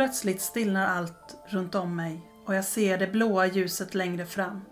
[0.00, 4.64] Plötsligt stillnar allt runt om mig och jag ser det blåa ljuset längre fram.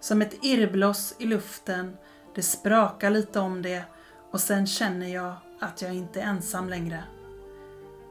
[0.00, 1.96] Som ett irrbloss i luften,
[2.34, 3.82] det sprakar lite om det
[4.30, 7.04] och sen känner jag att jag inte är ensam längre.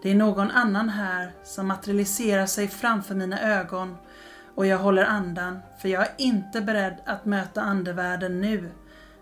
[0.03, 3.97] Det är någon annan här som materialiserar sig framför mina ögon
[4.55, 8.71] och jag håller andan för jag är inte beredd att möta andevärlden nu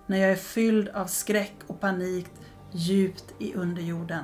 [0.05, 2.27] när jag är fylld av skräck och panik
[2.71, 4.23] djupt i underjorden.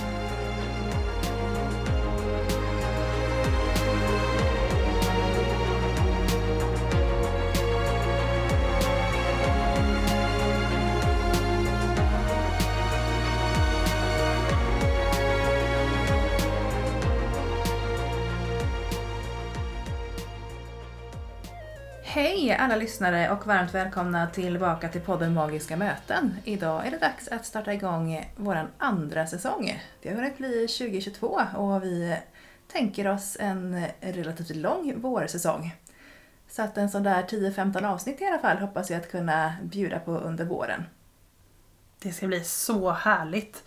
[22.51, 26.35] Hej alla lyssnare och varmt välkomna tillbaka till podden Magiska möten.
[26.43, 29.81] Idag är det dags att starta igång vår andra säsong.
[30.01, 32.17] Det har hunnit bli 2022 och vi
[32.67, 35.75] tänker oss en relativt lång vårsäsong.
[36.49, 39.99] Så att en sån där 10-15 avsnitt i alla fall hoppas jag att kunna bjuda
[39.99, 40.83] på under våren.
[41.99, 43.63] Det ska bli så härligt.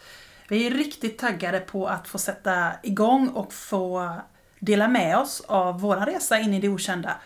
[0.49, 4.17] Vi är riktigt taggade på att få sätta igång och få
[4.59, 7.17] dela med oss av vår resa in i det okända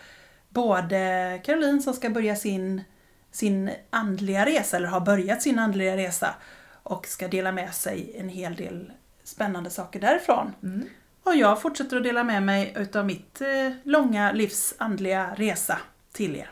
[0.49, 2.83] både Caroline som ska börja sin,
[3.31, 6.35] sin andliga resa, eller har börjat sin andliga resa,
[6.83, 8.91] och ska dela med sig en hel del
[9.23, 10.53] spännande saker därifrån.
[10.63, 10.89] Mm.
[11.23, 13.47] Och jag fortsätter att dela med mig utav mitt eh,
[13.83, 15.77] långa livs andliga resa
[16.11, 16.51] till er.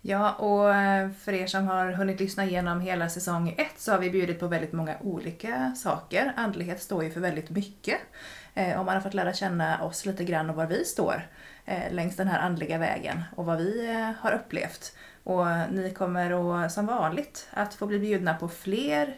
[0.00, 3.98] Ja, och eh, för er som har hunnit lyssna igenom hela säsong ett så har
[3.98, 6.32] vi bjudit på väldigt många olika saker.
[6.36, 7.98] Andlighet står ju för väldigt mycket.
[8.58, 11.28] Eh, och man har fått lära känna oss lite grann och var vi står
[11.64, 14.96] eh, längs den här andliga vägen och vad vi eh, har upplevt.
[15.24, 19.16] Och ni kommer och, som vanligt att få bli bjudna på fler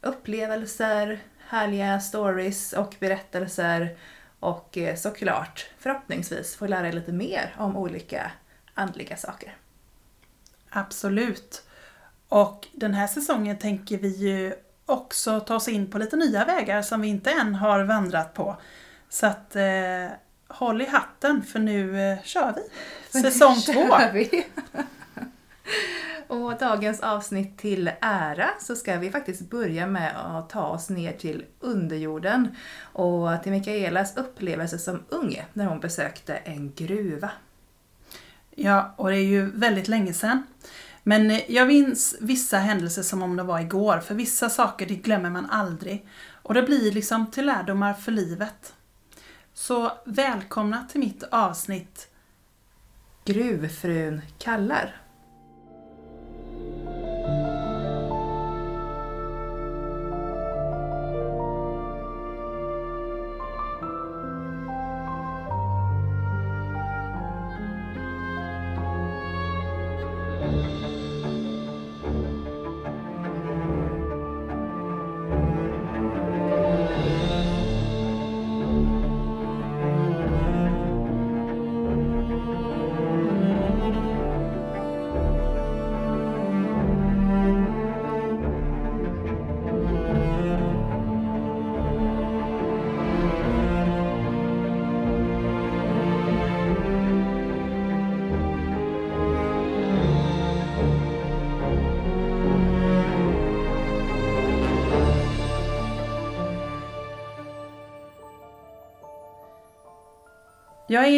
[0.00, 3.96] upplevelser, härliga stories och berättelser
[4.40, 8.32] och eh, såklart förhoppningsvis få lära er lite mer om olika
[8.74, 9.56] andliga saker.
[10.70, 11.62] Absolut.
[12.28, 14.54] Och den här säsongen tänker vi ju
[14.90, 18.56] också ta oss in på lite nya vägar som vi inte än har vandrat på.
[19.08, 20.06] Så att eh,
[20.48, 23.20] håll i hatten för nu eh, kör vi.
[23.20, 23.88] Säsong två.
[26.30, 31.12] Och dagens avsnitt till ära så ska vi faktiskt börja med att ta oss ner
[31.12, 37.30] till underjorden och till Mikaelas upplevelse som ung när hon besökte en gruva.
[38.50, 40.42] Ja, och det är ju väldigt länge sedan.
[41.02, 44.94] Men eh, jag minns vissa händelser som om det var igår, för vissa saker det
[44.94, 46.06] glömmer man aldrig.
[46.42, 48.74] Och det blir liksom till lärdomar för livet.
[49.54, 52.08] Så välkomna till mitt avsnitt
[53.24, 54.96] Gruvfrun kallar.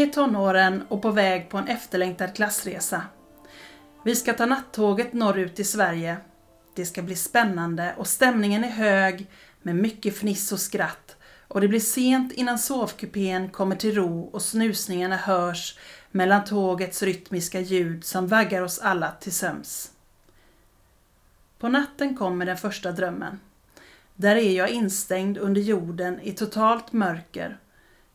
[0.02, 3.02] I tonåren och på väg på en efterlängtad klassresa.
[4.04, 6.16] Vi ska ta nattåget norrut till Sverige.
[6.74, 9.26] Det ska bli spännande och stämningen är hög
[9.62, 11.16] med mycket fniss och skratt
[11.48, 15.78] och det blir sent innan sovkupén kommer till ro och snusningarna hörs
[16.10, 19.90] mellan tågets rytmiska ljud som vaggar oss alla till söms.
[21.58, 23.40] På natten kommer den första drömmen.
[24.14, 27.58] Där är jag instängd under jorden i totalt mörker.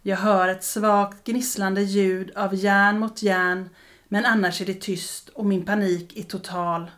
[0.07, 3.69] Jag hör ett svagt gnisslande ljud av järn mot järn
[4.07, 6.92] men annars är det tyst och min panik är total.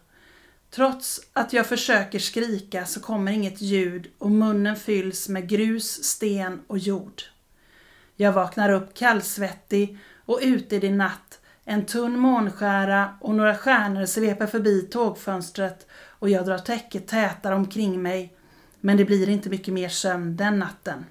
[0.71, 6.61] Trots att jag försöker skrika så kommer inget ljud och munnen fylls med grus, sten
[6.67, 7.21] och jord.
[8.15, 11.39] Jag vaknar upp kallsvettig och ute i det natt.
[11.65, 18.01] En tunn månskära och några stjärnor sveper förbi tågfönstret och jag drar täcket tätare omkring
[18.01, 18.33] mig.
[18.79, 21.05] Men det blir inte mycket mer sömn den natten.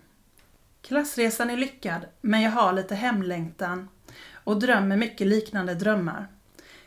[0.82, 3.88] Klassresan är lyckad, men jag har lite hemlängtan
[4.44, 6.26] och drömmer mycket liknande drömmar.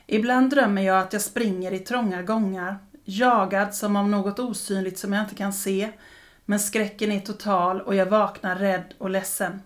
[0.08, 5.14] Ibland drömmer jag att jag springer i trånga gångar, jagad som av något osynligt som
[5.14, 5.92] jag inte kan se,
[6.46, 9.62] men skräcken är total och jag vaknar rädd och ledsen.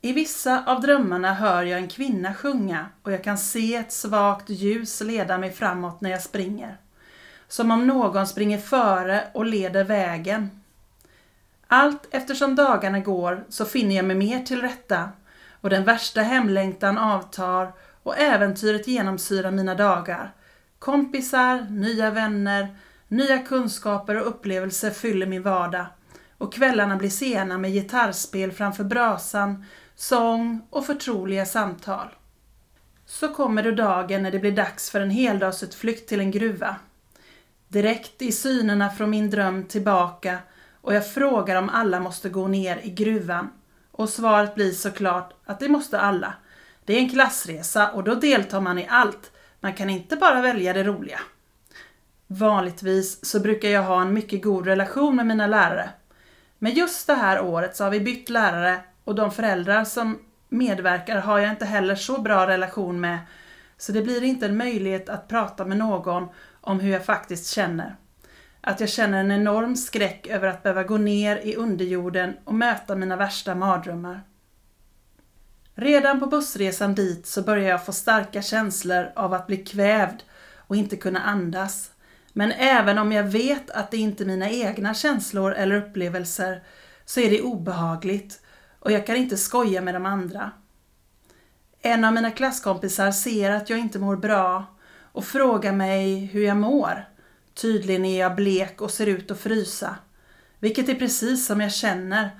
[0.00, 4.50] I vissa av drömmarna hör jag en kvinna sjunga och jag kan se ett svagt
[4.50, 6.76] ljus leda mig framåt när jag springer.
[7.48, 10.50] Som om någon springer före och leder vägen.
[11.68, 15.08] Allt eftersom dagarna går så finner jag mig mer till rätta
[15.60, 17.72] och den värsta hemlängtan avtar
[18.02, 20.34] och äventyret genomsyrar mina dagar.
[20.78, 22.76] Kompisar, nya vänner,
[23.08, 25.86] nya kunskaper och upplevelser fyller min vardag
[26.38, 29.64] och kvällarna blir sena med gitarrspel framför brasan,
[29.94, 32.08] sång och förtroliga samtal.
[33.06, 36.76] Så kommer då dagen när det blir dags för en heldagsutflykt till en gruva.
[37.68, 40.38] Direkt i synerna från min dröm tillbaka
[40.86, 43.50] och jag frågar om alla måste gå ner i gruvan.
[43.92, 46.34] Och svaret blir såklart att det måste alla.
[46.84, 49.32] Det är en klassresa och då deltar man i allt.
[49.60, 51.20] Man kan inte bara välja det roliga.
[52.26, 55.90] Vanligtvis så brukar jag ha en mycket god relation med mina lärare.
[56.58, 60.18] Men just det här året så har vi bytt lärare och de föräldrar som
[60.48, 63.18] medverkar har jag inte heller så bra relation med.
[63.78, 66.28] Så det blir inte en möjlighet att prata med någon
[66.60, 67.96] om hur jag faktiskt känner.
[68.68, 72.96] Att jag känner en enorm skräck över att behöva gå ner i underjorden och möta
[72.96, 74.22] mina värsta mardrömmar.
[75.74, 80.22] Redan på bussresan dit så börjar jag få starka känslor av att bli kvävd
[80.56, 81.90] och inte kunna andas.
[82.32, 86.62] Men även om jag vet att det inte är mina egna känslor eller upplevelser
[87.04, 88.40] så är det obehagligt
[88.78, 90.50] och jag kan inte skoja med de andra.
[91.80, 94.64] En av mina klasskompisar ser att jag inte mår bra
[95.12, 97.15] och frågar mig hur jag mår.
[97.60, 99.96] Tydligen är jag blek och ser ut att frysa.
[100.58, 102.30] Vilket är precis som jag känner.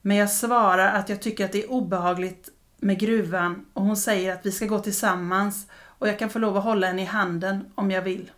[0.00, 4.32] Men jag svarar att jag tycker att det är obehagligt med gruvan och hon säger
[4.32, 7.72] att vi ska gå tillsammans och jag kan få lov att hålla henne i handen
[7.74, 8.30] om jag vill.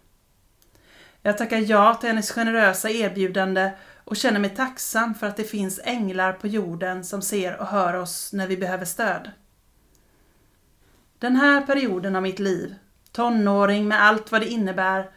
[1.22, 3.70] Jag tackar ja till hennes generösa erbjudande
[4.04, 7.94] och känner mig tacksam för att det finns änglar på jorden som ser och hör
[7.94, 9.30] oss när vi behöver stöd.
[11.18, 12.74] Den här perioden av mitt liv,
[13.12, 15.10] tonåring med allt vad det innebär,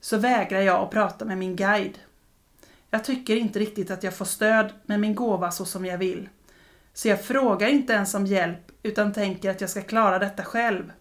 [0.00, 1.98] så vägrar jag att prata med min guide.
[2.90, 6.28] Jag tycker inte riktigt att jag får stöd med min gåva så som jag vill.
[6.92, 10.92] Så jag frågar inte ens om hjälp utan tänker att jag ska klara detta själv.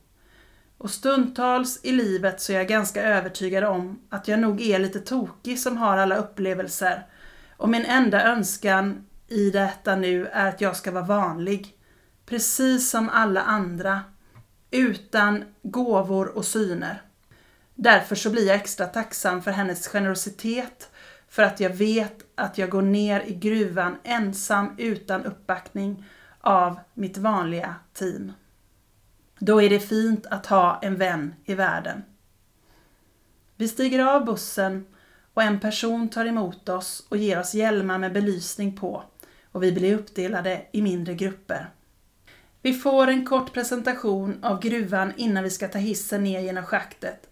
[0.78, 5.00] Och stundtals i livet så är jag ganska övertygad om att jag nog är lite
[5.00, 7.06] tokig som har alla upplevelser.
[7.58, 11.74] Och min enda önskan i detta nu är att jag ska vara vanlig.
[12.26, 14.02] Precis som alla andra.
[14.72, 17.02] Utan gåvor och syner.
[17.80, 20.90] Därför så blir jag extra tacksam för hennes generositet
[21.28, 26.06] för att jag vet att jag går ner i gruvan ensam utan uppbackning
[26.42, 28.32] av mitt vanliga team.
[29.40, 32.04] Då är det fint att ha en vän i världen.
[33.56, 34.86] Vi stiger av bussen
[35.34, 39.04] och en person tar emot oss och ger oss hjälmar med belysning på
[39.52, 41.70] och vi blir uppdelade i mindre grupper.
[42.62, 47.30] Vi får en kort presentation av gruvan innan vi ska ta hissen ner genom schaktet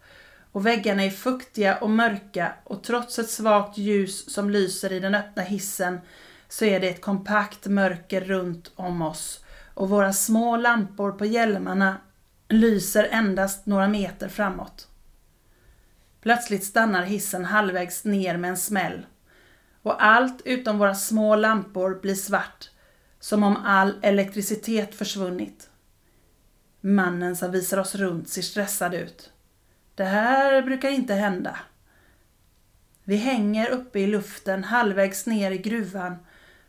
[0.56, 5.16] och väggarna är fuktiga och mörka och trots ett svagt ljus som lyser i den
[5.16, 6.00] öppna hissen
[6.48, 11.98] så är det ett kompakt mörker runt om oss och våra små lampor på hjälmarna
[12.50, 14.88] lyser endast några meter framåt.
[16.22, 19.06] Plötsligt stannar hissen halvvägs ner med en smäll
[19.82, 22.70] och allt utom våra små lampor blir svart
[23.20, 25.70] som om all elektricitet försvunnit.
[26.82, 29.32] Mannen som visar oss runt ser stressad ut.
[29.96, 31.58] Det här brukar inte hända.
[33.04, 36.18] Vi hänger uppe i luften halvvägs ner i gruvan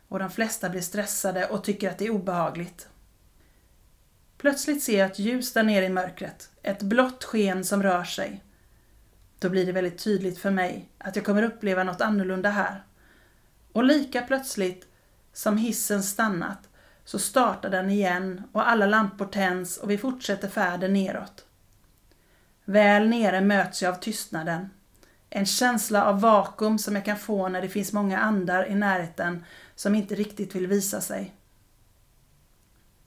[0.07, 2.87] och de flesta blir stressade och tycker att det är obehagligt.
[4.37, 8.43] Plötsligt ser jag ett ljus där nere i mörkret, ett blått sken som rör sig.
[9.39, 12.83] Då blir det väldigt tydligt för mig att jag kommer uppleva något annorlunda här.
[13.71, 14.87] Och lika plötsligt
[15.33, 16.69] som hissen stannat
[17.05, 21.46] så startar den igen och alla lampor tänds och vi fortsätter färden neråt.
[22.69, 24.69] Väl nere möts jag av tystnaden.
[25.29, 29.45] En känsla av vakuum som jag kan få när det finns många andar i närheten
[29.75, 31.35] som inte riktigt vill visa sig.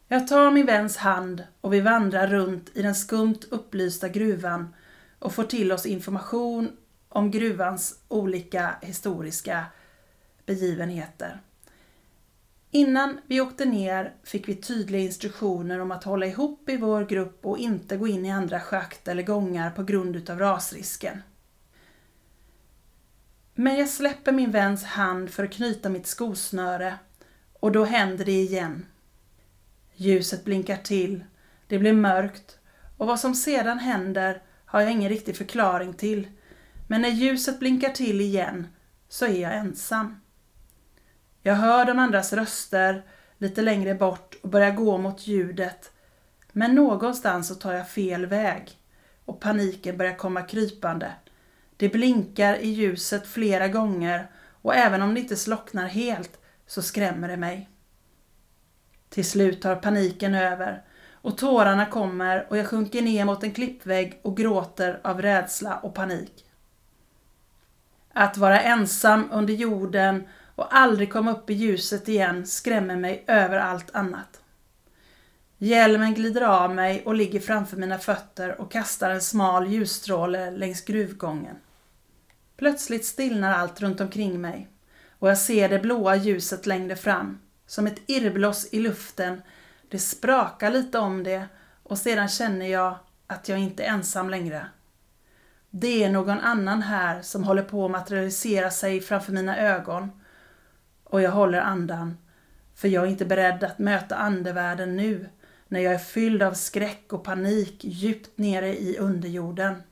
[0.08, 4.74] Jag tar min väns hand och vi vandrar runt i den skumt upplysta gruvan
[5.18, 6.76] och får till oss information
[7.08, 9.64] om gruvans olika historiska
[10.46, 11.40] begivenheter.
[12.70, 17.46] Innan vi åkte ner fick vi tydliga instruktioner om att hålla ihop i vår grupp
[17.46, 21.22] och inte gå in i andra schakt eller gångar på grund utav rasrisken.
[23.54, 26.94] Men jag släpper min väns hand för att knyta mitt skosnöre
[27.60, 28.86] och då händer det igen.
[29.94, 31.24] Ljuset blinkar till,
[31.66, 32.58] det blir mörkt
[32.96, 36.28] och vad som sedan händer har jag ingen riktig förklaring till.
[36.88, 38.66] Men när ljuset blinkar till igen
[39.08, 40.19] så är jag ensam.
[41.42, 43.02] Jag hör de andras röster
[43.38, 45.92] lite längre bort och börjar gå mot ljudet.
[46.52, 48.78] Men någonstans så tar jag fel väg
[49.24, 51.12] och paniken börjar komma krypande.
[51.76, 54.30] Det blinkar i ljuset flera gånger
[54.62, 57.68] och även om det inte slocknar helt så skrämmer det mig.
[59.08, 60.82] Till slut tar paniken över
[61.12, 65.94] och tårarna kommer och jag sjunker ner mot en klippvägg och gråter av rädsla och
[65.94, 66.44] panik.
[68.12, 70.28] Att vara ensam under jorden
[70.60, 74.40] och aldrig komma upp i ljuset igen skrämmer mig över allt annat.
[75.58, 80.84] Hjälmen glider av mig och ligger framför mina fötter och kastar en smal ljusstråle längs
[80.84, 81.56] gruvgången.
[82.56, 84.68] Plötsligt stillnar allt runt omkring mig
[85.18, 89.42] och jag ser det blåa ljuset längre fram, som ett irrbloss i luften.
[89.90, 91.46] Det sprakar lite om det
[91.82, 94.66] och sedan känner jag att jag inte är ensam längre.
[95.70, 100.10] Det är någon annan här som håller på att materialisera sig framför mina ögon
[101.10, 102.18] och jag håller andan,
[102.74, 105.28] för jag är inte beredd att möta andevärlden nu
[105.68, 109.82] när jag är fylld av skräck och panik djupt nere i underjorden.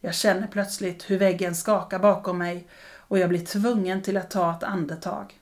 [0.00, 4.56] Jag känner plötsligt hur väggen skakar bakom mig och jag blir tvungen till att ta
[4.56, 5.40] ett andetag.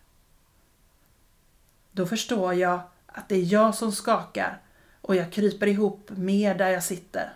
[1.92, 4.60] Då förstår jag att det är jag som skakar
[5.00, 7.32] och jag kryper ihop mer där jag sitter.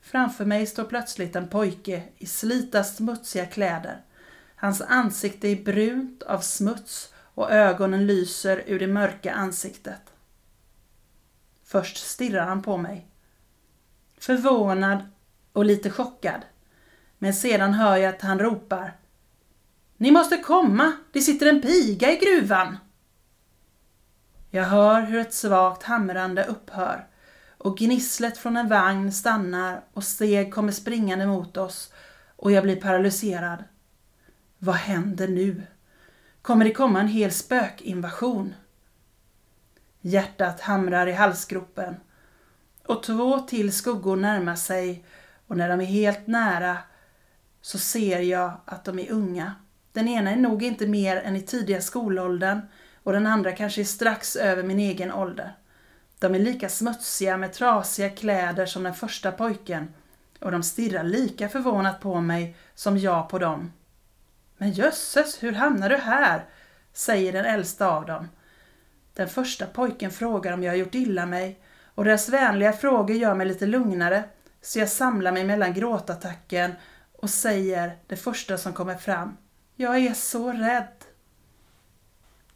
[0.00, 4.00] Framför mig står plötsligt en pojke i slita smutsiga kläder
[4.64, 10.12] Hans ansikte är brunt av smuts och ögonen lyser ur det mörka ansiktet.
[11.64, 13.06] Först stirrar han på mig.
[14.18, 14.98] Förvånad
[15.52, 16.40] och lite chockad.
[17.18, 18.96] Men sedan hör jag att han ropar.
[19.96, 20.92] Ni måste komma!
[21.12, 22.76] Det sitter en piga i gruvan!
[24.50, 27.06] Jag hör hur ett svagt hamrande upphör
[27.58, 31.92] och gnisslet från en vagn stannar och steg kommer springande mot oss
[32.36, 33.64] och jag blir paralyserad.
[34.64, 35.62] Vad händer nu?
[36.42, 38.54] Kommer det komma en hel spökinvasion?
[40.00, 41.96] Hjärtat hamrar i halsgropen
[42.86, 45.04] och två till skuggor närmar sig
[45.46, 46.78] och när de är helt nära
[47.60, 49.54] så ser jag att de är unga.
[49.92, 52.60] Den ena är nog inte mer än i tidiga skolåldern
[53.02, 55.56] och den andra kanske är strax över min egen ålder.
[56.18, 59.94] De är lika smutsiga med trasiga kläder som den första pojken
[60.40, 63.72] och de stirrar lika förvånat på mig som jag på dem.
[64.64, 66.44] Men jösses, hur hamnar du här?
[66.92, 68.28] säger den äldsta av dem.
[69.14, 71.60] Den första pojken frågar om jag har gjort illa mig
[71.94, 74.24] och deras vänliga frågor gör mig lite lugnare
[74.62, 76.72] så jag samlar mig mellan gråtattacken
[77.12, 79.36] och säger det första som kommer fram.
[79.76, 81.04] Jag är så rädd.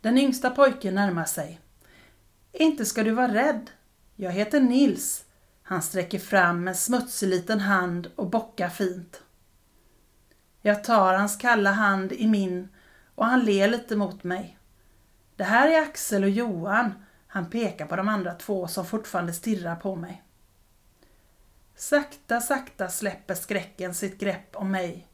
[0.01, 1.61] Den yngsta pojken närmar sig.
[2.53, 3.71] Inte ska du vara rädd.
[4.17, 5.25] Jag heter Nils.
[5.63, 9.23] Han sträcker fram en smutsig liten hand och bockar fint.
[10.69, 12.69] Jag tar hans kalla hand i min
[13.15, 14.59] och han ler lite mot mig.
[15.37, 16.93] Det här är Axel och Johan.
[17.27, 20.23] Han pekar på de andra två som fortfarande stirrar på mig.
[21.77, 25.07] Sakta, sakta släpper skräcken sitt grepp om mig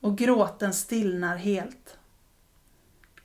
[0.00, 1.98] och gråten stillnar helt.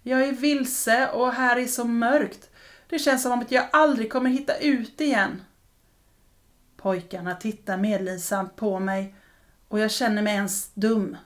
[0.02, 2.50] Jag är vilse och här är så mörkt.
[2.90, 5.42] Det känns som att jag aldrig kommer hitta ut igen.
[6.78, 9.16] Pojkarna tittar medlidsamt på mig
[9.68, 11.18] och jag känner mig ens dum.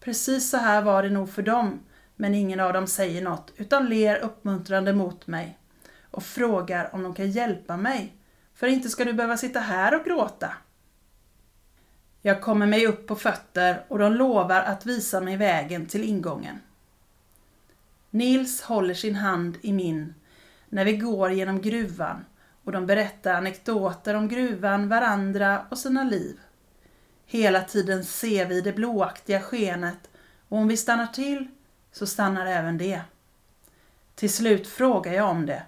[0.00, 1.80] Precis så här var det nog för dem,
[2.16, 5.58] men ingen av dem säger något utan ler uppmuntrande mot mig
[6.10, 8.16] och frågar om de kan hjälpa mig,
[8.54, 10.52] för inte ska du behöva sitta här och gråta.
[12.22, 16.60] Jag kommer mig upp på fötter och de lovar att visa mig vägen till ingången.
[18.10, 20.14] Nils håller sin hand i min
[20.68, 22.24] när vi går genom gruvan
[22.64, 26.40] och de berättar anekdoter om gruvan, varandra och sina liv.
[27.32, 30.10] Hela tiden ser vi det blåaktiga skenet.
[30.48, 31.48] Och om vi stannar till
[31.92, 33.00] så stannar även det.
[34.14, 35.62] Till slut frågar jag om det.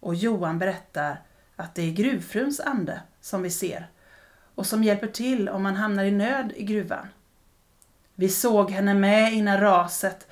[0.00, 1.22] Och Johan berättar
[1.56, 3.90] att det är gruvfruns ande som vi ser.
[4.54, 7.08] Och som hjälper till om man hamnar i nöd i gruvan.
[8.14, 10.26] Vi såg henne med innan raset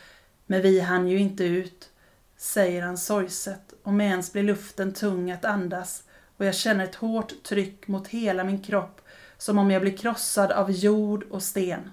[0.47, 1.90] men vi hann ju inte ut,
[2.37, 6.02] säger han sorgset och med ens blir luften tung att andas.
[6.37, 8.95] Och jag känner ett hårt tryck mot hela min kropp
[9.38, 11.90] som om jag blir krossad av jord och sten.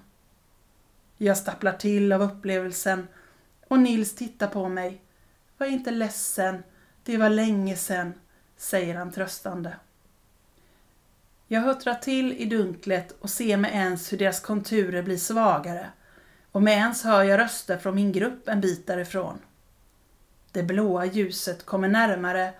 [1.16, 3.08] Jag stapplar till av upplevelsen
[3.68, 5.02] och Nils tittar på mig.
[5.58, 6.62] Var inte ledsen,
[7.02, 8.14] det var länge sen,
[8.56, 9.76] säger han tröstande.
[11.46, 15.86] Jag huttrar till i dunklet och ser med ens hur deras konturer blir svagare
[16.52, 19.38] och med ens hör jag röster från min grupp en bit därifrån.
[20.52, 22.52] Det blåa ljuset kommer närmare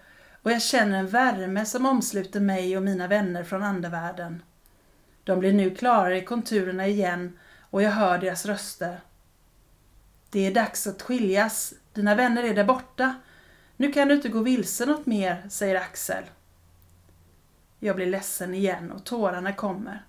[0.43, 4.43] och jag känner en värme som omsluter mig och mina vänner från andevärlden.
[5.25, 7.39] De blir nu klarare i konturerna igen
[7.71, 9.01] och jag hör deras röster.
[10.31, 11.75] Det är dags att skiljas.
[11.93, 13.15] Dina vänner är där borta.
[13.77, 16.25] Nu kan du inte gå vilse något mer, säger Axel.
[17.79, 20.05] Jag blir ledsen igen och tårarna kommer.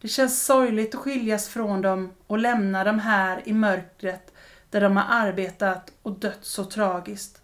[0.00, 4.32] Det känns sorgligt att skiljas från dem och lämna dem här i mörkret
[4.70, 7.42] där de har arbetat och dött så tragiskt.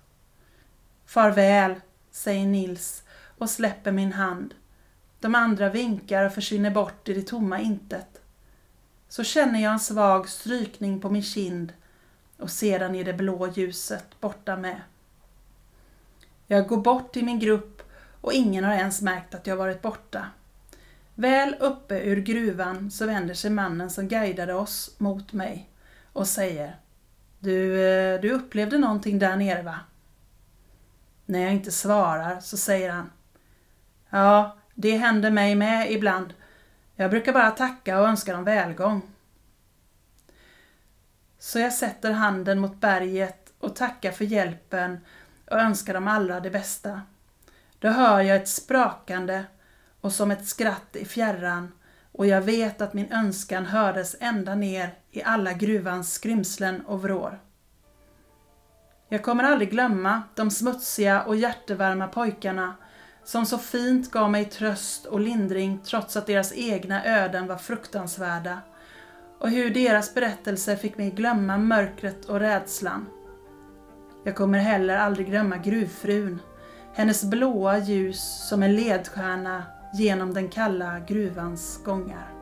[1.07, 1.75] Farväl,
[2.11, 3.03] säger Nils
[3.39, 4.55] och släpper min hand.
[5.21, 8.21] De andra vinkar och försvinner bort i det tomma intet.
[9.09, 11.73] Så känner jag en svag strykning på min kind
[12.37, 14.81] och sedan är det blå ljuset borta med.
[16.47, 17.83] Jag går bort till min grupp
[18.21, 20.27] och ingen har ens märkt att jag varit borta.
[21.15, 25.71] Väl uppe ur gruvan så vänder sig mannen som guidade oss mot mig
[26.13, 26.77] och säger
[27.39, 29.79] Du, eh, du upplevde någonting där nere va?
[31.27, 33.11] När jag inte svarar så säger han
[34.11, 36.35] Ja, det händer mig med ibland.
[36.97, 39.03] Jag brukar bara tacka och önska dem välgång.
[41.39, 44.99] Så jag sätter handen mot berget och tackar för hjälpen
[45.51, 47.03] och önskar dem alla det bästa.
[47.79, 49.45] Då hör jag ett sprakande
[50.01, 51.73] och som ett skratt i fjärran
[52.13, 57.41] och jag vet att min önskan hördes ända ner i alla gruvans skrymslen och vrår.
[59.09, 62.75] Jag kommer aldrig glömma de smutsiga och hjärtevarma pojkarna
[63.27, 68.59] som så fint gav mig tröst och lindring trots att deras egna öden var fruktansvärda
[69.39, 73.07] och hur deras berättelser fick mig glömma mörkret och rädslan.
[74.25, 76.39] Jag kommer heller aldrig glömma gruvfrun,
[76.95, 79.63] hennes blåa ljus som en ledstjärna
[79.95, 82.36] genom den kalla gruvans gångar.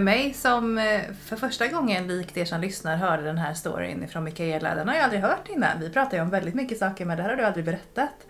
[0.00, 4.08] För mig som eh, för första gången, likt er som lyssnar, hörde den här storyn
[4.08, 5.80] från Mikaela, den har jag aldrig hört innan.
[5.80, 8.26] Vi pratar ju om väldigt mycket saker men det här har du aldrig berättat.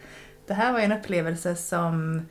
[0.47, 2.23] Det här var en upplevelse som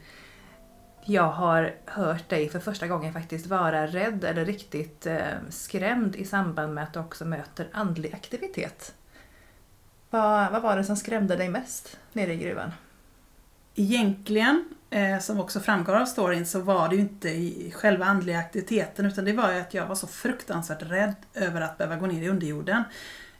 [1.06, 5.18] jag har hört dig för första gången faktiskt vara rädd eller riktigt eh,
[5.50, 8.94] skrämd i samband med att du också möter andlig aktivitet.
[10.10, 12.72] Vad, vad var det som skrämde dig mest nere i gruvan?
[13.76, 18.40] Egentligen, eh, som också framgår av storyn, så var det ju inte i själva andliga
[18.40, 22.08] aktiviteten utan det var ju att jag var så fruktansvärt rädd över att behöva gå
[22.08, 22.84] ner i underjorden.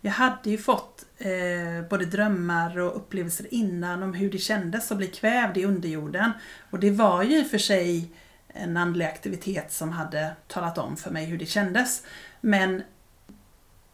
[0.02, 4.98] Jag hade ju fått eh, både drömmar och upplevelser innan om hur det kändes att
[4.98, 6.32] bli kvävd i underjorden.
[6.70, 8.12] Och det var ju i och för sig
[8.48, 12.04] en andlig aktivitet som hade talat om för mig hur det kändes.
[12.42, 12.82] Men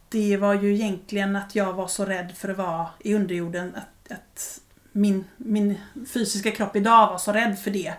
[0.08, 4.12] det var ju egentligen att jag var så rädd för att vara i underjorden att,
[4.12, 4.60] att
[4.96, 5.78] min, min
[6.12, 7.94] fysiska kropp idag var så rädd för det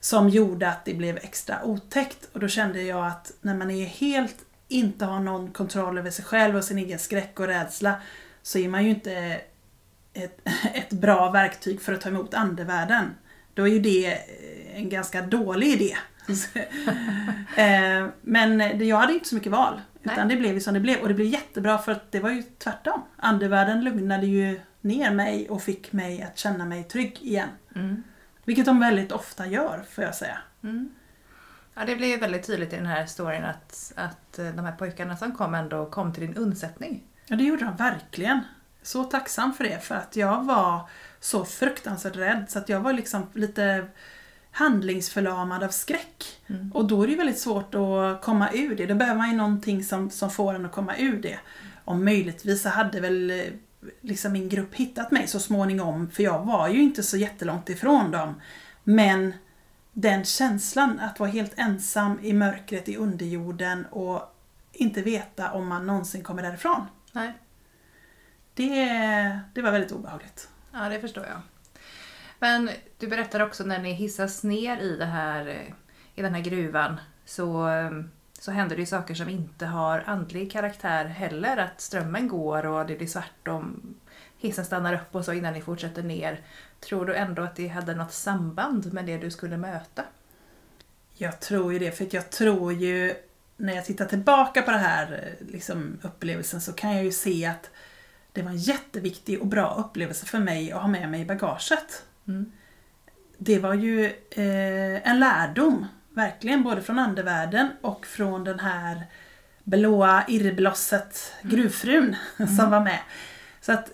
[0.00, 2.28] som gjorde att det blev extra otäckt.
[2.32, 4.36] Och då kände jag att när man är helt
[4.68, 7.94] inte har någon kontroll över sig själv och sin egen skräck och rädsla
[8.42, 9.40] så är man ju inte
[10.12, 10.40] ett,
[10.74, 13.14] ett bra verktyg för att ta emot andevärlden.
[13.54, 14.18] Då är ju det
[14.74, 15.96] en ganska dålig idé.
[17.56, 19.80] Eh, men jag hade inte så mycket val.
[20.02, 20.36] Utan Nej.
[20.36, 21.00] det blev ju som det blev.
[21.00, 23.02] Och det blev jättebra för att det var ju tvärtom.
[23.16, 27.48] Andevärlden lugnade ju ner mig och fick mig att känna mig trygg igen.
[27.74, 28.02] Mm.
[28.44, 30.38] Vilket de väldigt ofta gör, får jag säga.
[30.62, 30.90] Mm.
[31.74, 35.16] Ja, det blev väldigt tydligt i den här storyn att, att eh, de här pojkarna
[35.16, 37.02] som kom ändå kom till din undsättning.
[37.26, 38.40] Ja, det gjorde de verkligen.
[38.82, 40.88] så tacksam för det för att jag var
[41.20, 43.86] så fruktansvärt rädd så att jag var liksom lite
[44.50, 46.40] handlingsförlamad av skräck.
[46.46, 46.72] Mm.
[46.72, 48.86] Och då är det ju väldigt svårt att komma ur det.
[48.86, 51.38] Då behöver man ju någonting som, som får en att komma ur det.
[51.84, 53.44] Om möjligtvis så hade väl eh,
[54.00, 58.10] liksom min grupp hittat mig så småningom för jag var ju inte så jättelångt ifrån
[58.10, 58.40] dem.
[58.84, 59.34] Men
[59.92, 64.22] den känslan att vara helt ensam i mörkret i underjorden och
[64.72, 66.86] inte veta om man någonsin kommer därifrån.
[67.12, 67.32] Nej.
[68.54, 68.84] Det,
[69.54, 70.48] det var väldigt obehagligt.
[70.72, 71.40] Ja, det förstår jag.
[72.38, 75.74] Men du berättar också när ni hissas ner i, det här,
[76.14, 77.90] i den här gruvan så, eh,
[78.42, 81.56] så händer det ju saker som inte har andlig karaktär heller.
[81.56, 83.62] Att strömmen går och det blir svart och
[84.38, 86.40] hissen stannar upp och så innan ni fortsätter ner.
[86.80, 90.04] Tror du ändå att det hade något samband med det du skulle möta?
[91.14, 93.14] Jag tror ju det, för jag tror ju
[93.56, 97.70] när jag tittar tillbaka på den här liksom, upplevelsen så kan jag ju se att
[98.32, 102.04] det var en jätteviktig och bra upplevelse för mig att ha med mig i bagaget.
[102.28, 102.52] Mm.
[103.38, 109.06] Det var ju eh, en lärdom, verkligen, både från andevärlden och från den här
[109.64, 112.16] blåa irrblosset gruvfrun
[112.58, 112.98] som var med.
[113.60, 113.90] Så att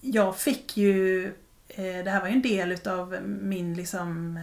[0.00, 1.26] jag fick ju,
[1.68, 4.40] eh, det här var ju en del utav min liksom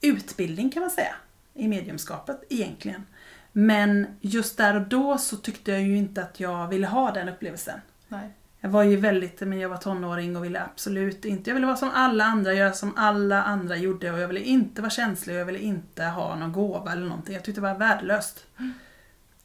[0.00, 1.14] utbildning kan man säga
[1.54, 3.06] i mediumskapet egentligen.
[3.52, 7.28] Men just där och då så tyckte jag ju inte att jag ville ha den
[7.28, 7.80] upplevelsen.
[8.08, 8.30] Nej.
[8.60, 11.76] Jag var ju väldigt, men jag var tonåring och ville absolut inte, jag ville vara
[11.76, 15.40] som alla andra, göra som alla andra gjorde och jag ville inte vara känslig och
[15.40, 17.34] jag ville inte ha någon gåva eller någonting.
[17.34, 18.46] Jag tyckte det var värdelöst.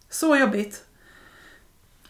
[0.10, 0.86] Så jobbigt.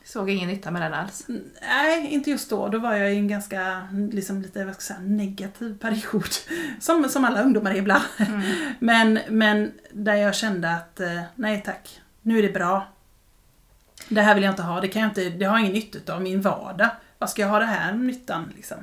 [0.03, 1.25] Såg ingen nytta med den alls.
[1.61, 2.67] Nej, inte just då.
[2.67, 6.29] Då var jag i en ganska, liksom lite, vad ska säga, negativ period.
[6.79, 8.03] Som, som alla ungdomar är ibland.
[8.79, 12.87] Men, men där jag kände att, eh, nej tack, nu är det bra.
[14.11, 16.15] Det här vill jag inte ha, det, kan jag inte, det har jag ingen nytta
[16.15, 16.89] av min vardag.
[17.17, 18.77] Vad ska jag ha det här nyttan liksom?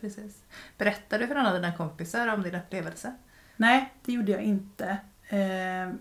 [0.00, 0.42] Precis.
[0.78, 3.14] Berättade du för någon av dina kompisar om din upplevelse?
[3.56, 4.98] Nej, det gjorde jag inte.
[5.28, 5.94] Eh,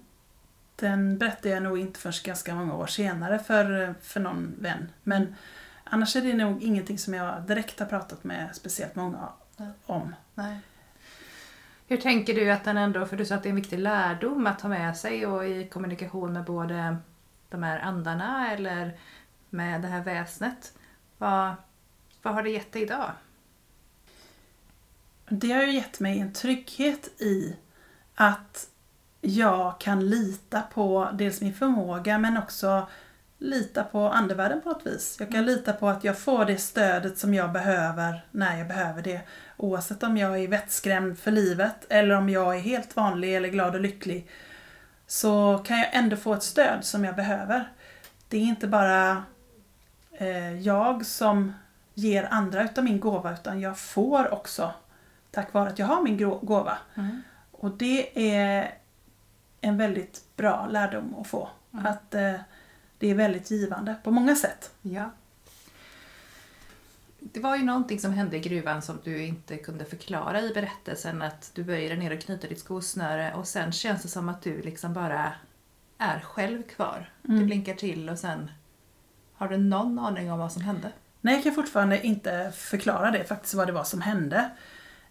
[0.75, 4.89] den berättade jag nog inte först ganska många år senare för, för någon vän.
[5.03, 5.35] Men
[5.83, 9.29] annars är det nog ingenting som jag direkt har pratat med speciellt många
[9.85, 10.15] om.
[10.35, 10.57] Nej.
[11.87, 14.47] Hur tänker du att den ändå, för du sa att det är en viktig lärdom
[14.47, 16.97] att ha med sig och i kommunikation med både
[17.53, 18.97] de här andarna eller
[19.49, 20.73] med det här väsnet.
[21.17, 21.55] Vad,
[22.21, 23.11] vad har det gett dig idag?
[25.29, 27.55] Det har ju gett mig en trygghet i
[28.15, 28.67] att
[29.21, 32.87] jag kan lita på dels min förmåga men också
[33.37, 35.17] lita på andevärlden på något vis.
[35.19, 39.01] Jag kan lita på att jag får det stödet som jag behöver när jag behöver
[39.01, 39.21] det.
[39.57, 43.75] Oavsett om jag är vettskrämd för livet eller om jag är helt vanlig eller glad
[43.75, 44.27] och lycklig
[45.07, 47.71] så kan jag ändå få ett stöd som jag behöver.
[48.27, 49.23] Det är inte bara
[50.11, 51.53] eh, jag som
[51.93, 54.73] ger andra utav min gåva utan jag får också
[55.31, 56.77] tack vare att jag har min gåva.
[57.51, 58.73] Och det är
[59.61, 61.49] en väldigt bra lärdom att få.
[61.73, 61.85] Mm.
[61.85, 62.35] Att eh,
[62.97, 64.71] det är väldigt givande på många sätt.
[64.81, 65.09] Ja.
[67.33, 71.21] Det var ju någonting som hände i gruvan som du inte kunde förklara i berättelsen.
[71.21, 74.61] Att du böjer ner och knyter ditt skosnöre och sen känns det som att du
[74.61, 75.31] liksom bara
[75.97, 77.09] är själv kvar.
[77.29, 77.45] Mm.
[77.45, 78.51] blinkar till och sen
[79.33, 80.91] har du någon aning om vad som hände?
[81.21, 84.49] Nej, jag kan fortfarande inte förklara det faktiskt vad det var som hände.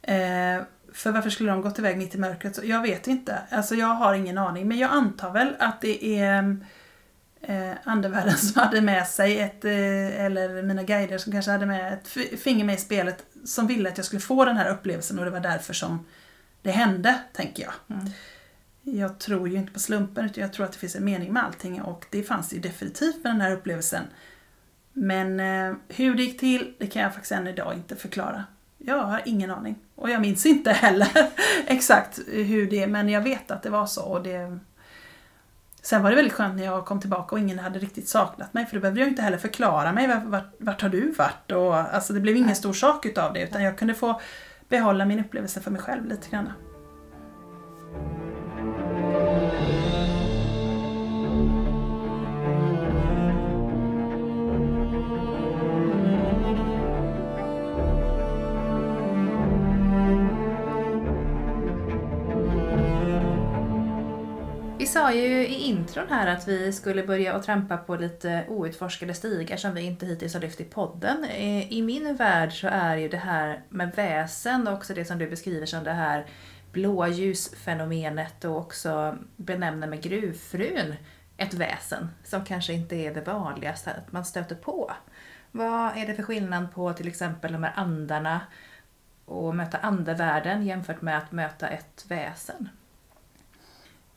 [0.02, 2.64] Eh, för varför skulle de gått iväg mitt i mörkret?
[2.64, 3.38] Jag vet inte.
[3.50, 4.68] Alltså jag har ingen aning.
[4.68, 6.56] Men jag antar väl att det är
[7.42, 11.92] eh, andevärlden som hade med sig ett, eh, eller mina guider som kanske hade med
[11.92, 12.08] ett
[12.40, 15.30] finger med i spelet som ville att jag skulle få den här upplevelsen och det
[15.30, 16.06] var därför som
[16.62, 17.72] det hände, tänker jag.
[17.96, 18.12] Mm.
[18.82, 21.44] Jag tror ju inte på slumpen utan jag tror att det finns en mening med
[21.44, 24.04] allting och det fanns ju definitivt med den här upplevelsen.
[24.92, 28.44] Men eh, hur det gick till, det kan jag faktiskt än idag inte förklara.
[28.78, 29.78] Jag har ingen aning.
[29.94, 31.08] Och jag minns inte heller
[31.66, 34.02] exakt hur det är, men jag vet att det var så.
[34.02, 34.58] Och det...
[35.82, 38.66] Sen var det väldigt skönt när jag kom tillbaka och ingen hade riktigt saknat mig,
[38.66, 40.22] för då behövde jag inte heller förklara mig.
[40.24, 41.52] Vart, vart, har du varit?
[41.52, 44.20] Och, alltså, det blev ingen stor sak utav det, utan jag kunde få
[44.68, 46.52] behålla min upplevelse för mig själv lite grann.
[65.02, 69.56] Sa ju i intron här att vi skulle börja att trampa på lite outforskade stigar
[69.56, 71.24] som vi inte hittills har lyft i podden.
[71.68, 75.30] I min värld så är ju det här med väsen och också det som du
[75.30, 76.26] beskriver som det här
[76.72, 80.94] blåljusfenomenet och också benämner med gruvfrun
[81.36, 84.92] ett väsen som kanske inte är det vanligaste att man stöter på.
[85.50, 88.40] Vad är det för skillnad på till exempel de här andarna
[89.24, 92.68] och möta andevärlden jämfört med att möta ett väsen?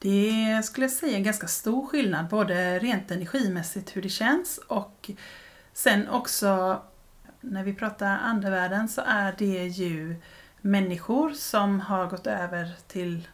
[0.06, 4.60] Det skulle jag säga är en ganska stor skillnad, både rent energimässigt hur det känns
[4.68, 5.12] och
[5.74, 6.82] sen också
[7.42, 10.16] när vi pratar andevärlden så är det ju
[10.62, 13.28] människor som har gått över till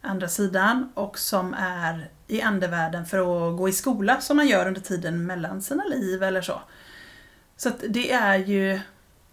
[0.00, 4.66] andra sidan och som är i andevärlden för att gå i skola som man gör
[4.66, 6.60] under tiden mellan sina liv eller så.
[7.56, 8.80] Så att det är ju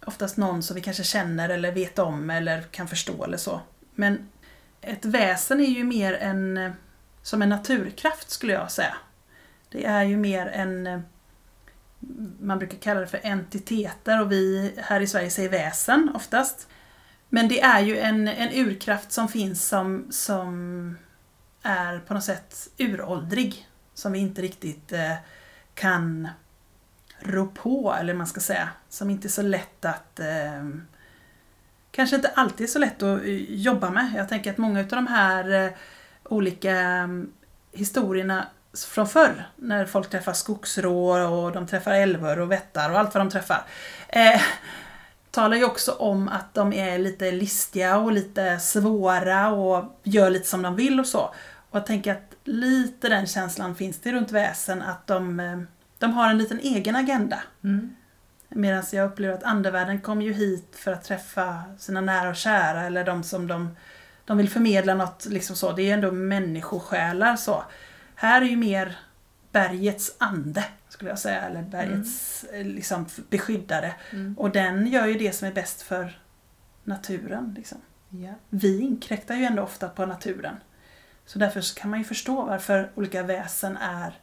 [0.06, 3.60] oftast någon som vi kanske känner eller vet om eller kan förstå eller så.
[3.94, 4.28] Men
[4.80, 6.72] ett väsen är ju mer en,
[7.22, 8.96] som en naturkraft skulle jag säga.
[9.68, 11.02] Det är ju mer en,
[12.40, 16.68] man brukar kalla det för entiteter och vi här i Sverige säger väsen oftast.
[17.28, 20.96] Men det är ju en, en urkraft som finns som, som
[21.62, 23.66] är på något sätt uråldrig.
[23.94, 25.14] Som vi inte riktigt eh,
[25.74, 26.28] kan
[27.18, 28.68] rå på, eller man ska säga.
[28.88, 30.68] Som inte är så lätt att eh,
[31.90, 34.12] kanske inte alltid är så lätt att eh, jobba med.
[34.16, 35.70] Jag tänker att många av de här eh,
[36.24, 37.32] olika mm,
[37.72, 38.46] historierna
[38.88, 43.20] från förr, när folk träffar skogsrå, och de träffar älvor och vättar och allt vad
[43.20, 43.64] de träffar.
[44.08, 44.40] Eh,
[45.30, 50.48] talar ju också om att de är lite listiga och lite svåra och gör lite
[50.48, 51.34] som de vill och så.
[51.70, 55.60] Och jag tänker att lite den känslan finns det runt väsen, att de, eh,
[55.98, 57.42] de har en liten egen agenda.
[57.64, 57.96] Mm.
[58.54, 62.82] Medan jag upplever att andevärlden kommer ju hit för att träffa sina nära och kära
[62.82, 63.76] eller de som de,
[64.24, 65.72] de vill förmedla något liksom så.
[65.72, 67.64] Det är ändå människosjälar så.
[68.14, 68.98] Här är ju mer
[69.52, 72.66] bergets ande skulle jag säga, eller bergets mm.
[72.66, 73.94] liksom, beskyddare.
[74.10, 74.34] Mm.
[74.38, 76.20] Och den gör ju det som är bäst för
[76.84, 77.54] naturen.
[77.56, 77.78] Liksom.
[78.14, 78.34] Yeah.
[78.48, 80.56] Vi inkräktar ju ändå ofta på naturen.
[81.26, 84.18] Så därför så kan man ju förstå varför olika väsen är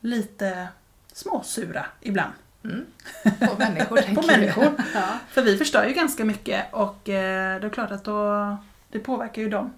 [0.00, 0.68] lite
[1.12, 2.32] småsura ibland.
[2.64, 2.84] Mm.
[3.22, 4.72] På människor tänker På människor.
[4.94, 5.18] ja.
[5.28, 8.56] För vi förstör ju ganska mycket och eh, det är klart att då,
[8.90, 9.72] det påverkar ju dem.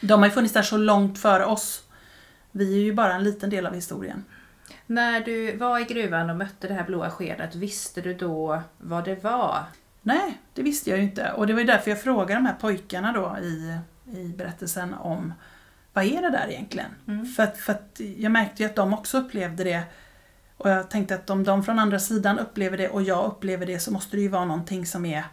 [0.00, 1.82] De har ju funnits där så långt före oss.
[2.50, 4.24] Vi är ju bara en liten del av historien.
[4.86, 9.04] När du var i gruvan och mötte det här blåa skedet, visste du då vad
[9.04, 9.62] det var?
[10.02, 11.32] Nej, det visste jag ju inte.
[11.32, 13.78] Och det var ju därför jag frågade de här pojkarna då i,
[14.18, 15.32] i berättelsen om
[15.92, 16.90] vad är det där egentligen?
[17.08, 17.26] Mm.
[17.26, 19.82] För, att, för att jag märkte ju att de också upplevde det.
[20.56, 23.78] Och jag tänkte att om de från andra sidan upplever det och jag upplever det
[23.78, 25.24] så måste det ju vara någonting som är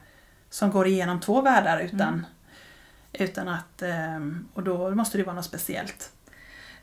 [0.49, 2.25] som går igenom två världar utan, mm.
[3.13, 6.11] utan att, ehm, och då måste det vara något speciellt.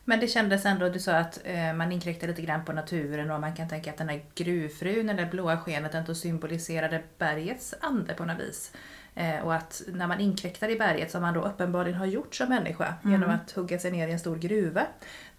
[0.04, 3.40] Men det kändes ändå, du sa att eh, man inkräktade lite grann på naturen och
[3.40, 8.24] man kan tänka att den här gruvfrun, eller blåa skenet, ändå symboliserade bergets ande på
[8.24, 8.72] något vis.
[9.18, 12.48] Eh, och att när man inkräktar i berget, som man då uppenbarligen har gjort som
[12.48, 13.12] människa, mm.
[13.12, 14.86] genom att hugga sig ner i en stor gruva.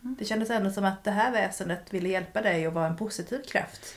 [0.01, 0.15] Mm.
[0.19, 3.41] Det kändes ändå som att det här väsendet ville hjälpa dig och vara en positiv
[3.41, 3.95] kraft.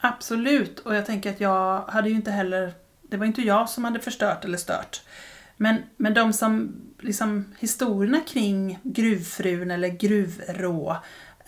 [0.00, 3.84] Absolut, och jag tänker att jag hade ju inte heller, det var inte jag som
[3.84, 5.02] hade förstört eller stört.
[5.56, 10.96] Men, men de som, liksom historierna kring gruvfrun eller gruvrå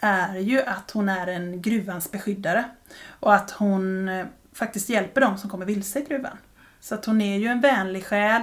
[0.00, 2.64] är ju att hon är en gruvans beskyddare.
[3.08, 6.36] Och att hon eh, faktiskt hjälper dem som kommer vilse i gruvan.
[6.84, 8.42] Så att hon är ju en vänlig själ.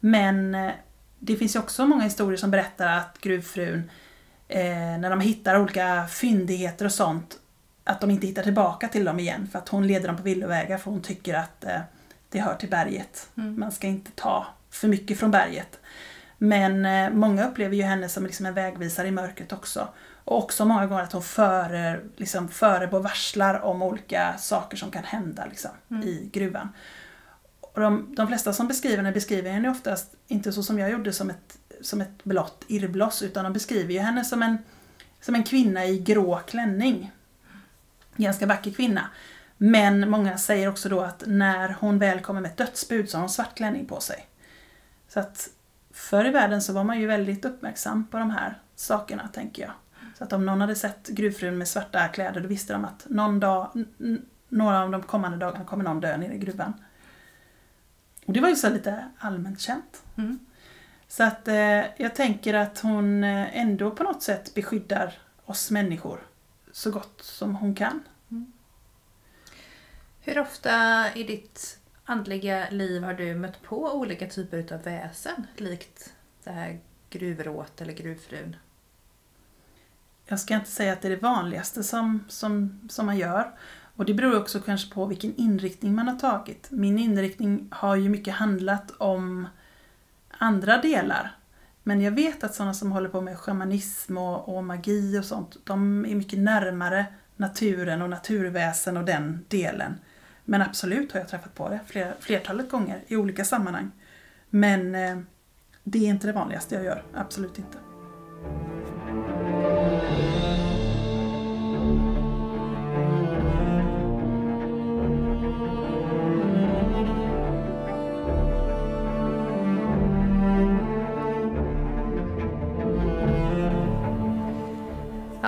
[0.00, 0.72] Men eh,
[1.18, 3.90] det finns ju också många historier som berättar att gruvfrun,
[4.48, 4.60] eh,
[4.98, 7.38] när de hittar olika fyndigheter och sånt,
[7.84, 10.78] att de inte hittar tillbaka till dem igen för att hon leder dem på villovägar
[10.78, 11.80] för hon tycker att eh,
[12.28, 13.28] det hör till berget.
[13.36, 13.60] Mm.
[13.60, 15.80] Man ska inte ta för mycket från berget.
[16.38, 19.88] Men eh, många upplever ju henne som liksom en vägvisare i mörkret också.
[20.24, 25.04] Och också många gånger att hon före, liksom, förebår varslar om olika saker som kan
[25.04, 26.02] hända liksom, mm.
[26.02, 26.68] i gruvan.
[27.76, 31.12] Och de, de flesta som beskriver henne beskriver henne oftast inte så som jag gjorde
[31.12, 34.58] som ett, som ett blått irrbloss utan de beskriver ju henne som en,
[35.20, 37.12] som en kvinna i grå klänning.
[38.16, 39.10] Ganska vacker kvinna.
[39.56, 43.20] Men många säger också då att när hon väl kommer med ett dödsbud så har
[43.20, 44.26] hon svart klänning på sig.
[45.08, 45.48] Så att
[45.90, 49.72] förr i världen så var man ju väldigt uppmärksam på de här sakerna, tänker jag.
[50.18, 53.40] Så att om någon hade sett gruvfrun med svarta kläder, då visste de att någon
[53.40, 53.84] dag,
[54.48, 56.72] några av de kommande dagarna kommer någon dö nere i gruvan.
[58.26, 60.02] Och det var ju så lite allmänt känt.
[60.16, 60.38] Mm.
[61.08, 66.26] Så att eh, jag tänker att hon eh, ändå på något sätt beskyddar oss människor
[66.72, 68.02] så gott som hon kan.
[68.30, 68.52] Mm.
[70.20, 75.46] Hur ofta i ditt andliga liv har du mött på olika typer av väsen?
[75.56, 78.56] Likt det här gruvråt eller gruvfrun?
[80.24, 83.58] Jag ska inte säga att det är det vanligaste som, som, som man gör.
[83.96, 86.68] Och det beror också kanske på vilken inriktning man har tagit.
[86.70, 89.48] Min inriktning har ju mycket handlat om
[90.38, 91.36] andra delar.
[91.82, 95.56] Men jag vet att sådana som håller på med shamanism och, och magi och sånt,
[95.64, 97.06] de är mycket närmare
[97.36, 99.94] naturen och naturväsen och den delen.
[100.44, 103.90] Men absolut har jag träffat på det fler, flertalet gånger i olika sammanhang.
[104.50, 105.18] Men eh,
[105.84, 107.85] det är inte det vanligaste jag gör, absolut inte.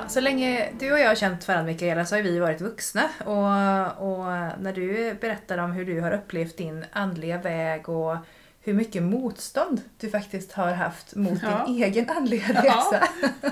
[0.09, 4.09] Så länge du och jag har känt varandra Mikaela så har vi varit vuxna och,
[4.09, 4.25] och
[4.61, 8.17] när du berättar om hur du har upplevt din andliga väg och
[8.61, 11.65] hur mycket motstånd du faktiskt har haft mot Ja.
[11.67, 12.63] din egen andliga Ja.
[12.63, 13.09] resa.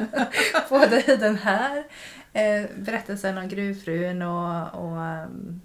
[0.69, 1.85] Både i den här
[2.33, 5.61] eh, berättelsen om gruvfrun och, och um,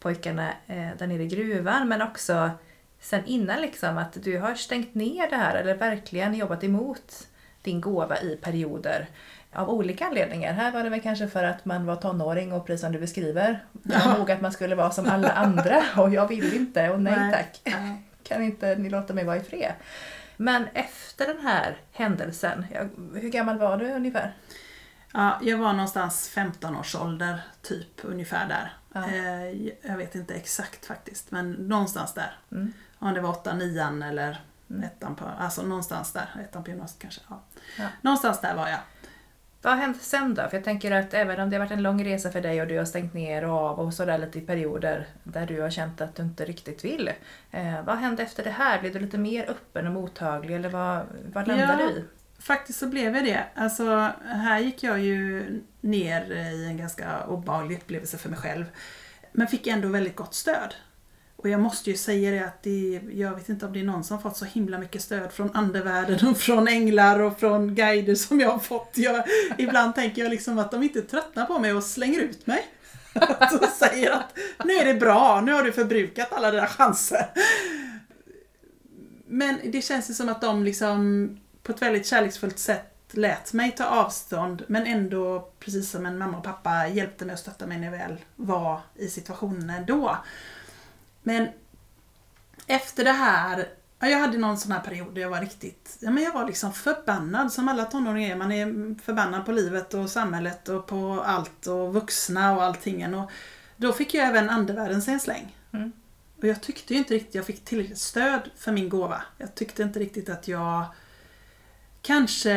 [0.00, 2.50] pojkarna eh, där nere i gruvan men också
[3.00, 7.26] sen innan liksom att du har stängt ner det här eller verkligen jobbat emot
[7.62, 9.06] din gåva i perioder
[9.56, 10.52] av olika anledningar.
[10.52, 13.64] Här var det väl kanske för att man var tonåring och precis som du beskriver,
[13.72, 14.18] var Ja.
[14.18, 17.32] nog att man skulle vara som alla andra och jag vill inte och nej, Nej.
[17.32, 17.60] tack.
[17.64, 17.96] Ja.
[18.28, 19.72] Kan inte ni låta mig vara i fred?
[20.36, 22.66] Men efter den här händelsen,
[23.14, 24.34] hur gammal var du ungefär?
[25.12, 28.72] Ja, jag var någonstans 15 års ålder, typ ungefär där.
[28.92, 29.04] Ja.
[29.08, 32.36] Eh, jag vet inte exakt faktiskt, men någonstans där.
[32.52, 32.72] Mm.
[32.98, 34.40] Om det var 8 nian eller
[34.70, 34.82] Mm.
[34.84, 37.20] ettan på, alltså någonstans där, ettan på gymnasiet kanske.
[37.28, 37.42] Ja.
[37.78, 37.84] Ja.
[38.00, 38.78] Någonstans där var jag.
[39.66, 40.48] Vad har hänt sen då?
[40.48, 42.68] För jag tänker att även om det har varit en lång resa för dig och
[42.68, 46.00] du har stängt ner och av och sådär lite i perioder där du har känt
[46.00, 47.10] att du inte riktigt vill.
[47.50, 48.80] Eh, vad hände efter det här?
[48.80, 51.88] Blev du lite mer öppen och mottaglig eller vad, vad landade Ja.
[51.88, 52.04] du i?
[52.38, 53.44] Faktiskt så blev jag det.
[53.54, 55.44] Alltså, här gick jag ju
[55.80, 58.64] ner i en ganska obehaglig upplevelse för mig själv.
[59.32, 60.74] Men fick ändå väldigt gott stöd.
[61.36, 64.04] Och jag måste ju säga det att det, jag vet inte om det är någon
[64.04, 68.40] som fått så himla mycket stöd från andevärlden och från änglar och från guider som
[68.40, 68.92] jag har fått.
[68.94, 69.24] Jag,
[69.58, 72.66] ibland tänker jag liksom att de inte tröttnar på mig och slänger ut mig.
[73.60, 77.26] och säger att nu är det bra, nu har du förbrukat alla dina chanser.
[79.26, 81.28] Men det känns ju som att de liksom
[81.62, 86.38] på ett väldigt kärleksfullt sätt lät mig ta avstånd men ändå, precis som en mamma
[86.38, 90.16] och pappa, hjälpte mig och stöttade mig när jag väl var i situationen ändå.
[91.26, 91.48] Men
[92.66, 96.10] efter det här, ja, jag hade någon sån här period där jag var riktigt, ja
[96.10, 98.36] men jag var liksom förbannad som alla tonåringar är.
[98.36, 103.14] Man är förbannad på livet och samhället och på allt och vuxna och allting.
[103.14, 103.30] Och
[103.76, 105.56] då fick jag även andevärlden sig en släng.
[105.72, 105.92] Mm.
[106.36, 109.22] Och jag tyckte ju inte riktigt jag fick tillräckligt stöd för min gåva.
[109.38, 110.84] Jag tyckte inte riktigt att jag
[112.02, 112.52] kanske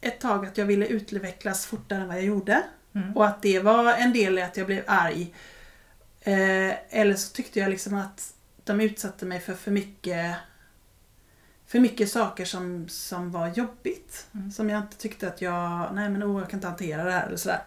[0.00, 2.62] ett tag att jag ville utvecklas fortare än vad jag gjorde.
[2.94, 3.16] Mm.
[3.16, 5.34] Och att det var en del i att jag blev arg.
[6.20, 10.36] Eh, eller så tyckte jag liksom att de utsatte mig för för mycket
[11.66, 14.26] för mycket saker som, som var jobbigt.
[14.34, 14.50] Mm.
[14.50, 17.26] Som jag inte tyckte att jag, nej men oh, jag kan inte hantera det här
[17.26, 17.62] eller sådär.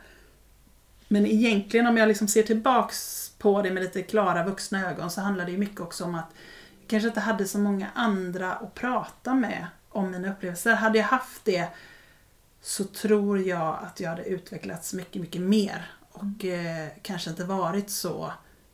[1.08, 5.22] Men egentligen om jag liksom ser tillbaks på det med lite klara vuxna ögon så
[5.22, 6.30] handlar det ju mycket också om att
[6.80, 10.74] jag kanske inte hade så många andra att prata med om mina upplevelser.
[10.74, 11.68] Hade jag haft det
[12.62, 15.92] så tror jag att jag hade utvecklats mycket, mycket mer.
[16.12, 18.34] Och eh, kanske inte varit så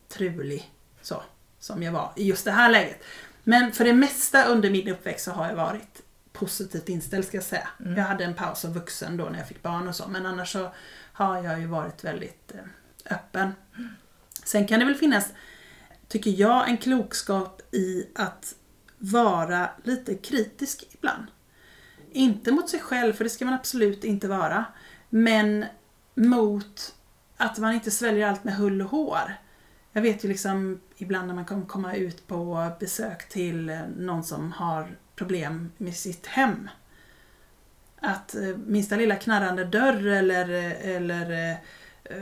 [0.10, 1.24] trulig så,
[1.60, 3.04] som jag var i just det här läget.
[3.44, 6.02] Men för det mesta under min uppväxt så har jag varit
[6.34, 7.68] positivt inställd ska jag säga.
[7.80, 7.98] Mm.
[7.98, 10.08] Jag hade en paus som vuxen då när jag fick barn och så.
[10.08, 10.72] Men annars så
[11.14, 13.54] har jag ju varit väldigt eh, öppen.
[14.44, 15.28] Sen kan det väl finnas,
[16.08, 18.56] tycker jag, en klokskap i att
[18.98, 21.26] vara lite kritisk ibland.
[22.12, 24.66] Inte mot sig själv, för det ska man absolut inte vara.
[25.10, 25.66] Men
[26.16, 26.96] mot
[27.38, 29.36] att man inte sväljer allt med hull och hår.
[30.00, 34.52] Jag vet ju liksom ibland när man kan komma ut på besök till någon som
[34.52, 36.70] har problem med sitt hem.
[38.02, 40.50] Att eh, minsta lilla knarrande dörr eller,
[40.84, 41.52] eller
[42.04, 42.18] eh,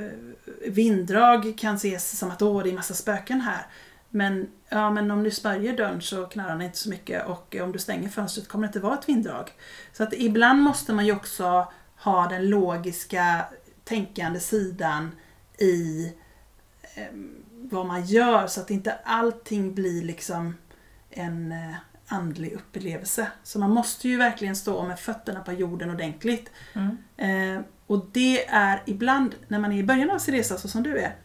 [0.67, 3.65] vinddrag kan ses som att åh, det är massa spöken här.
[4.09, 7.71] Men, ja, men om du spärjer dörren så knarrar den inte så mycket och om
[7.71, 9.51] du stänger fönstret kommer det inte vara ett vinddrag.
[9.93, 13.45] Så att ibland måste man ju också ha den logiska
[13.83, 15.11] tänkande sidan
[15.57, 16.13] i
[16.95, 20.57] ehm, vad man gör så att inte allting blir liksom
[21.09, 21.75] en eh,
[22.07, 23.27] andlig upplevelse.
[23.43, 26.51] Så man måste ju verkligen stå med fötterna på jorden ordentligt.
[26.73, 26.97] Mm.
[27.17, 30.83] Eh, och det är ibland, när man är i början av sin resa så som
[30.83, 31.15] du är,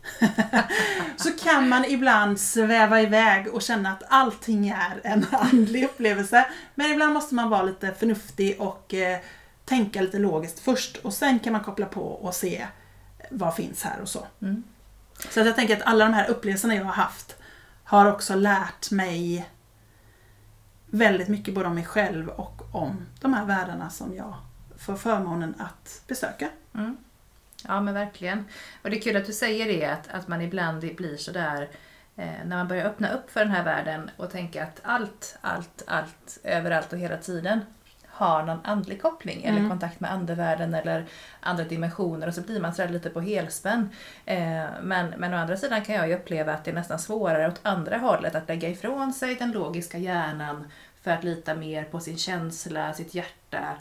[1.16, 6.46] så kan man ibland sväva iväg och känna att allting är en andlig upplevelse.
[6.74, 9.18] Men ibland måste man vara lite förnuftig och eh,
[9.64, 12.66] tänka lite logiskt först och sen kan man koppla på och se
[13.30, 14.26] vad finns här och så.
[14.42, 14.62] Mm.
[15.30, 17.36] Så att jag tänker att alla de här upplevelserna jag har haft
[17.84, 19.48] har också lärt mig
[20.86, 24.34] väldigt mycket både om mig själv och om de här världarna som jag
[24.78, 26.48] får förmånen att besöka.
[26.74, 26.96] Mm.
[27.64, 28.44] Ja men verkligen.
[28.82, 31.68] Och det är kul att du säger det att, att man ibland blir sådär
[32.16, 35.82] eh, när man börjar öppna upp för den här världen och tänka att allt, allt,
[35.86, 37.60] allt, överallt och hela tiden
[38.22, 39.56] har någon andlig koppling mm.
[39.56, 41.04] eller kontakt med andevärlden eller
[41.40, 43.88] andra dimensioner och så blir man sådär lite på helspänn.
[44.24, 47.48] Eh, men, men å andra sidan kan jag ju uppleva att det är nästan svårare
[47.48, 50.64] åt andra hållet att lägga ifrån sig den logiska hjärnan
[51.02, 53.76] för att lita mer på sin känsla, sitt hjärta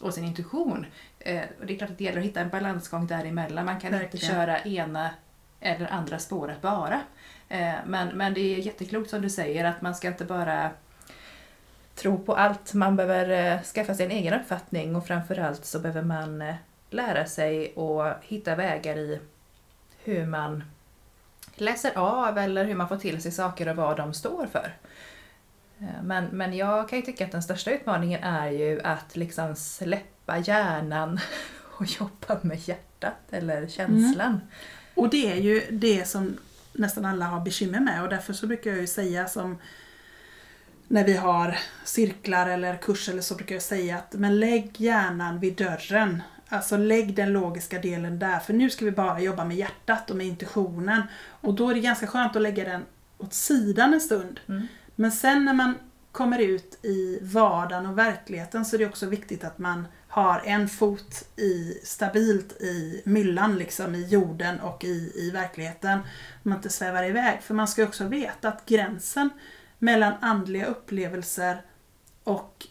[0.00, 0.86] och sin intuition.
[1.18, 3.64] Eh, och det är klart att det gäller att hitta en balansgång däremellan.
[3.64, 4.14] Man kan Verkligen.
[4.14, 5.10] inte köra ena
[5.60, 7.00] eller andra spåret bara.
[7.48, 10.70] Eh, men, men det är jätteklokt som du säger att man ska inte bara
[12.00, 12.74] tro på allt.
[12.74, 16.54] Man behöver eh, skaffa sig en egen uppfattning och framförallt så behöver man eh,
[16.90, 19.20] lära sig och hitta vägar i
[20.04, 20.64] hur man
[21.54, 24.74] läser av eller hur man får till sig saker och vad de står för.
[25.78, 29.56] Eh, men, men jag kan ju tycka att den största utmaningen är ju att liksom
[29.56, 31.20] släppa hjärnan
[31.78, 34.28] och jobba med hjärtat eller känslan.
[34.28, 34.40] Mm.
[34.94, 36.36] Och det är ju det som
[36.72, 39.58] nästan alla har bekymmer med och därför så brukar jag ju säga som
[40.90, 45.40] när vi har cirklar eller kurser eller så brukar jag säga att men lägg hjärnan
[45.40, 46.22] vid dörren.
[46.48, 50.16] Alltså lägg den logiska delen där för nu ska vi bara jobba med hjärtat och
[50.16, 51.02] med intuitionen.
[51.40, 52.84] Och då är det ganska skönt att lägga den
[53.18, 54.40] åt sidan en stund.
[54.48, 54.66] Mm.
[54.94, 55.74] Men sen när man
[56.12, 60.68] kommer ut i vardagen och verkligheten så är det också viktigt att man har en
[60.68, 66.00] fot i, stabilt i myllan, liksom i jorden och i, i verkligheten.
[66.42, 67.42] Man inte svävar iväg.
[67.42, 69.30] För man ska också veta att gränsen
[69.80, 71.62] mellan andliga upplevelser
[72.24, 72.66] och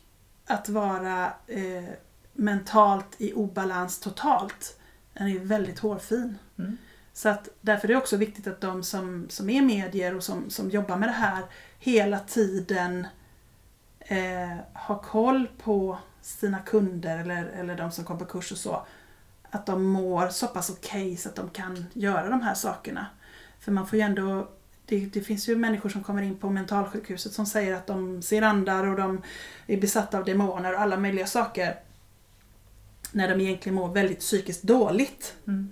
[0.46, 1.90] att vara eh,
[2.34, 4.80] mentalt i obalans totalt,
[5.14, 6.38] den är väldigt hårfin.
[6.58, 6.78] Mm.
[7.14, 10.50] Så att därför är det också viktigt att de som, som är medier och som,
[10.50, 11.44] som jobbar med det här
[11.80, 13.08] hela tiden
[14.00, 18.86] eh, har koll på sina kunder eller, eller de som kommer på kurs och så.
[19.50, 23.06] Att de mår så pass okej okay så att de kan göra de här sakerna.
[23.60, 24.48] För man får ju ändå
[24.90, 28.42] det, det, finns ju människor som kommer in på mentalsjukhuset som säger att de ser
[28.42, 29.22] andar och de
[29.68, 31.80] är besatta av demoner och alla möjliga saker.
[33.12, 35.36] När de egentligen mår väldigt psykiskt dåligt.
[35.48, 35.72] Mm.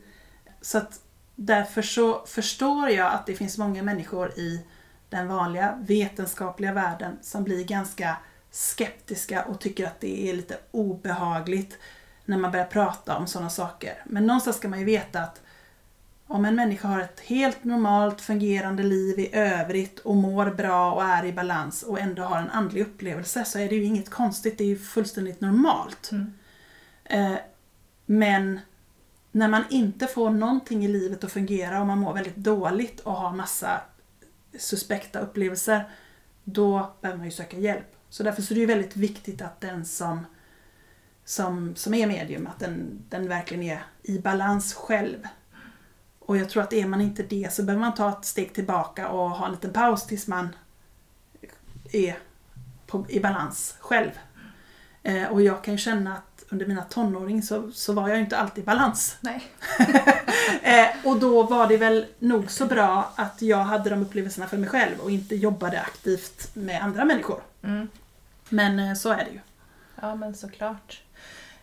[0.62, 1.02] Så att
[1.36, 4.66] därför så förstår jag att det finns många människor i
[5.10, 8.18] den vanliga vetenskapliga världen som blir ganska
[8.52, 11.78] skeptiska och tycker att det är lite obehagligt
[12.26, 14.04] när man börjar prata om sådana saker.
[14.06, 15.42] Men någonstans ska man ju veta att
[16.28, 21.04] om en människa har ett helt normalt fungerande liv i övrigt och mår bra och
[21.04, 24.58] är i balans och ändå har en andlig upplevelse så är det ju inget konstigt,
[24.58, 26.12] det är ju fullständigt normalt.
[26.12, 26.34] Mm.
[27.04, 27.38] Eh,
[28.06, 28.60] men
[29.32, 33.14] när man inte får någonting i livet att fungera och man mår väldigt dåligt och
[33.14, 33.82] har massa
[34.60, 35.90] suspekta upplevelser,
[36.44, 37.96] då behöver man ju söka hjälp.
[38.10, 40.26] Så därför så är det ju väldigt viktigt att den som,
[41.26, 45.28] som, som är medium, att den, den verkligen är i balans själv.
[46.28, 49.08] Och jag tror att är man inte det så behöver man ta ett steg tillbaka
[49.08, 50.56] och ha en liten paus tills man
[51.92, 52.18] är
[52.88, 54.12] på, i balans själv.
[55.04, 58.38] Eh, och jag kan ju känna att under mina tonåring så, så var jag inte
[58.38, 59.18] alltid i balans.
[59.22, 59.48] Nej.
[60.62, 64.58] eh, och då var det väl nog så bra att jag hade de upplevelserna för
[64.58, 67.42] mig själv och inte jobbade aktivt med andra människor.
[67.62, 67.88] Mm.
[68.50, 69.40] Men eh, så är det ju.
[70.02, 71.02] Ja men såklart.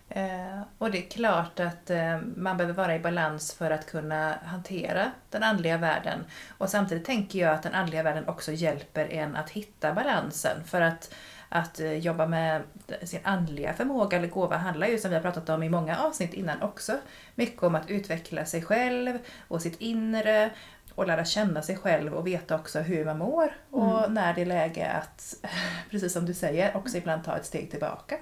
[0.09, 4.35] Eh, och det är klart att eh, man behöver vara i balans för att kunna
[4.45, 6.25] hantera den andliga världen.
[6.59, 10.65] Och samtidigt tänker jag att den andliga världen också hjälper en att hitta balansen.
[10.65, 11.15] För att,
[11.49, 12.63] att eh, jobba med
[13.03, 16.35] sin andliga förmåga eller gåva handlar ju, som vi har pratat om i många avsnitt
[16.35, 16.99] innan också,
[17.35, 20.51] mycket om att utveckla sig själv och sitt inre
[20.95, 24.15] och lära känna sig själv och veta också hur man mår och mm.
[24.15, 25.35] när det är läge att,
[25.91, 28.17] precis som du säger, också ibland ta ett steg tillbaka.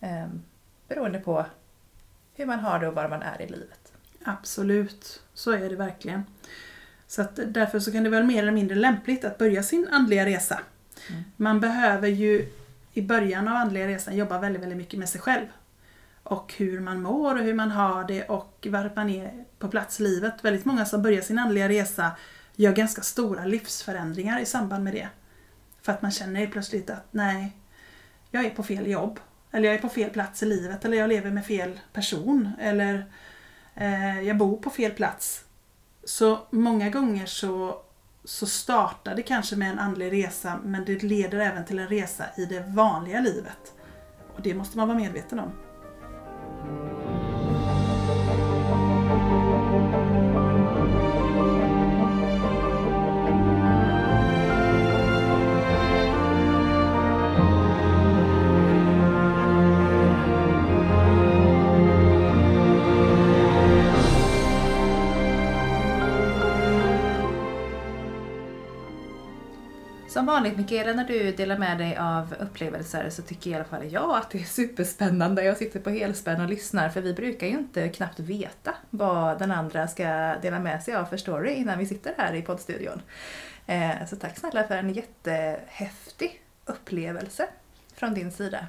[0.00, 0.42] Mm.
[0.90, 1.46] Beroende på
[2.34, 3.92] hur man har det och var man är i livet.
[4.24, 6.24] Absolut, så är det verkligen.
[7.06, 10.26] Så att därför så kan det vara mer eller mindre lämpligt att börja sin andliga
[10.26, 10.60] resa.
[11.08, 11.22] Mm.
[11.36, 12.52] Man behöver ju
[12.92, 15.46] i början av andliga resan jobba väldigt, väldigt mycket med sig själv.
[16.22, 20.00] Och hur man mår och hur man har det och var man är på plats
[20.00, 20.44] i livet.
[20.44, 22.10] Väldigt många som börjar sin andliga resa
[22.56, 25.08] gör ganska stora livsförändringar i samband med det.
[25.82, 27.56] För att man känner plötsligt att nej,
[28.30, 29.20] jag är på fel jobb.
[29.50, 33.06] Eller jag är på fel plats i livet eller jag lever med fel person eller
[33.74, 35.44] eh, jag bor på fel plats.
[36.04, 37.82] Så många gånger så,
[38.24, 42.24] så startar det kanske med en andlig resa men det leder även till en resa
[42.36, 43.74] i det vanliga livet.
[44.36, 45.52] Och det måste man vara medveten om.
[70.20, 73.92] Som vanligt Mikaela, när du delar med dig av upplevelser så tycker i alla fall
[73.92, 75.44] jag att det är superspännande.
[75.44, 79.50] Jag sitter på helspänn och lyssnar för vi brukar ju inte knappt veta vad den
[79.52, 80.04] andra ska
[80.42, 83.02] dela med sig av för story innan vi sitter här i poddstudion.
[83.66, 87.48] Eh, så tack snälla för en jättehäftig upplevelse
[87.94, 88.66] från din sida.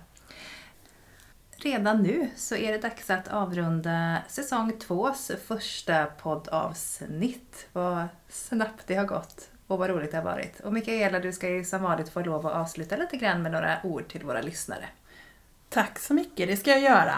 [1.56, 7.68] Redan nu så är det dags att avrunda säsong tvås första poddavsnitt.
[7.74, 10.60] Vad snabbt det har gått och vad roligt det har varit.
[10.60, 13.78] Och Mikaela, du ska ju som vanligt få lov att avsluta lite grann med några
[13.84, 14.86] ord till våra lyssnare.
[15.70, 17.16] Tack så mycket, det ska jag göra.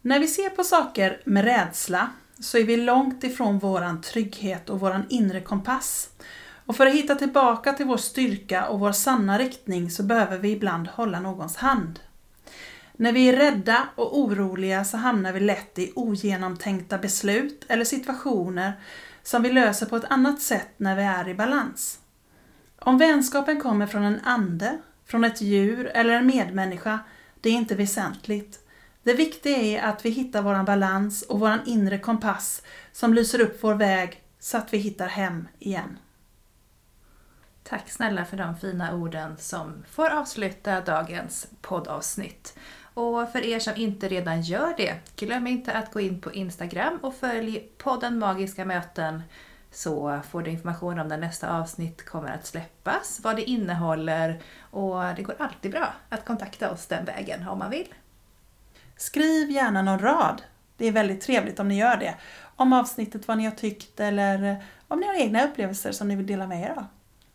[0.00, 4.80] När vi ser på saker med rädsla så är vi långt ifrån våran trygghet och
[4.80, 6.10] våran inre kompass.
[6.66, 10.50] Och för att hitta tillbaka till vår styrka och vår sanna riktning så behöver vi
[10.50, 12.00] ibland hålla någons hand.
[12.92, 18.72] När vi är rädda och oroliga så hamnar vi lätt i ogenomtänkta beslut eller situationer
[19.26, 22.00] som vi löser på ett annat sätt när vi är i balans.
[22.78, 26.98] Om vänskapen kommer från en ande, från ett djur eller en medmänniska,
[27.40, 28.60] det är inte väsentligt.
[29.02, 32.62] Det viktiga är att vi hittar våran balans och våran inre kompass
[32.92, 35.98] som lyser upp vår väg så att vi hittar hem igen.
[37.62, 42.58] Tack snälla för de fina orden som får avsluta dagens poddavsnitt.
[42.96, 46.98] Och för er som inte redan gör det, glöm inte att gå in på Instagram
[47.02, 49.22] och följ podden Magiska möten
[49.70, 55.02] så får du information om när nästa avsnitt kommer att släppas, vad det innehåller och
[55.16, 57.94] det går alltid bra att kontakta oss den vägen om man vill.
[58.96, 60.42] Skriv gärna någon rad.
[60.76, 62.14] Det är väldigt trevligt om ni gör det.
[62.56, 66.26] Om avsnittet, vad ni har tyckt eller om ni har egna upplevelser som ni vill
[66.26, 66.86] dela med er av.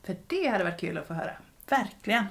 [0.04, 1.34] För det hade varit kul att få höra.
[1.70, 2.26] Verkligen.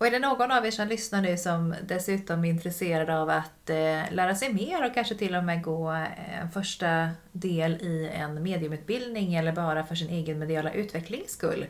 [0.00, 3.70] Och är det någon av er som lyssnar nu som dessutom är intresserad av att
[3.70, 8.10] eh, lära sig mer och kanske till och med gå eh, en första del i
[8.14, 11.66] en mediumutbildning eller bara för sin egen mediala utvecklings skull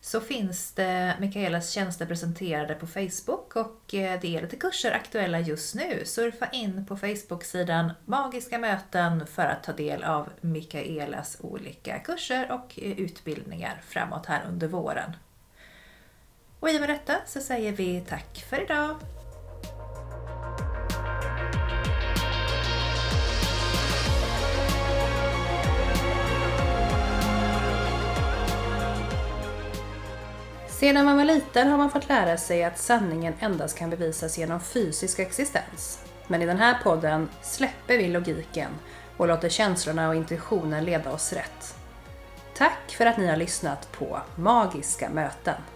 [0.00, 5.40] så finns det Mikaelas tjänster presenterade på Facebook och eh, det är lite kurser aktuella
[5.40, 6.02] just nu.
[6.04, 12.78] Surfa in på Facebook-sidan Magiska möten för att ta del av Mikaelas olika kurser och
[12.78, 15.12] eh, utbildningar framåt här under våren.
[16.64, 18.96] Och i och med detta så säger vi tack för idag.
[30.68, 34.60] Sedan man var liten har man fått lära sig att sanningen endast kan bevisas genom
[34.60, 36.04] fysisk existens.
[36.26, 38.70] Men i den här podden släpper vi logiken
[39.16, 41.76] och låter känslorna och intuitionen leda oss rätt.
[42.56, 45.73] Tack för att ni har lyssnat på Magiska möten.